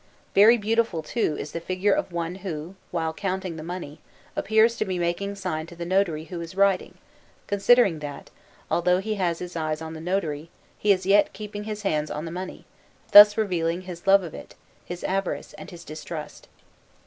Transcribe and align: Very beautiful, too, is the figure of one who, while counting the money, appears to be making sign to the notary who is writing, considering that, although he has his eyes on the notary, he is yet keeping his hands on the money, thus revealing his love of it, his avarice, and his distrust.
Very 0.33 0.57
beautiful, 0.57 1.03
too, 1.03 1.37
is 1.37 1.51
the 1.51 1.59
figure 1.59 1.93
of 1.93 2.11
one 2.11 2.33
who, 2.41 2.73
while 2.89 3.13
counting 3.13 3.55
the 3.55 3.61
money, 3.61 3.99
appears 4.35 4.75
to 4.77 4.83
be 4.83 4.97
making 4.97 5.35
sign 5.35 5.67
to 5.67 5.75
the 5.75 5.85
notary 5.85 6.23
who 6.23 6.41
is 6.41 6.55
writing, 6.55 6.97
considering 7.45 7.99
that, 7.99 8.31
although 8.71 8.97
he 8.97 9.13
has 9.13 9.37
his 9.37 9.55
eyes 9.55 9.79
on 9.79 9.93
the 9.93 10.01
notary, 10.01 10.49
he 10.79 10.91
is 10.91 11.05
yet 11.05 11.33
keeping 11.33 11.65
his 11.65 11.83
hands 11.83 12.09
on 12.09 12.25
the 12.25 12.31
money, 12.31 12.65
thus 13.11 13.37
revealing 13.37 13.81
his 13.81 14.07
love 14.07 14.23
of 14.23 14.33
it, 14.33 14.55
his 14.83 15.03
avarice, 15.03 15.53
and 15.53 15.69
his 15.69 15.83
distrust. 15.83 16.47